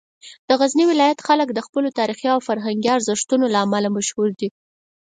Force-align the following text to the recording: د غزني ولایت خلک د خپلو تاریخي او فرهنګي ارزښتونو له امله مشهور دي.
د 0.47 0.49
غزني 0.59 0.85
ولایت 0.87 1.19
خلک 1.27 1.47
د 1.53 1.59
خپلو 1.67 1.87
تاریخي 1.99 2.27
او 2.33 2.39
فرهنګي 2.47 2.89
ارزښتونو 2.97 3.45
له 3.53 3.59
امله 3.65 3.89
مشهور 3.97 4.29
دي. 4.39 4.49